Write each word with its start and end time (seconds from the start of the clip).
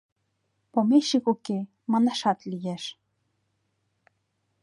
Помещик 0.71 1.25
уке, 1.33 1.59
манашат 1.91 2.39
лиеш. 2.51 2.83